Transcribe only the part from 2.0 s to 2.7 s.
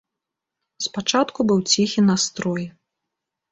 настрой.